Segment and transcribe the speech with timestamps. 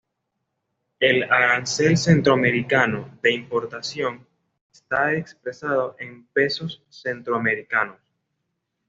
[0.99, 4.25] El Arancel Centroamericano de Importación
[4.73, 7.99] está expresado en pesos centroamericanos.